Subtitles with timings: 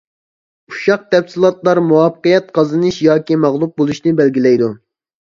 [0.71, 4.71] ئۇششاق تەپسىلاتلار مۇۋەپپەقىيەت قازىنىش ياكى مەغلۇپ بولۇشنى بەلگىلەيدۇ.